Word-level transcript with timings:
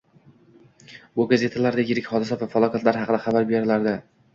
Bu 1.21 1.27
gazetalarda 1.33 1.85
yirik 1.93 2.11
hodisa 2.15 2.41
va 2.45 2.51
falokatlar 2.59 3.03
haqida 3.05 3.25
xabar 3.31 3.51
berilardi 3.55 4.01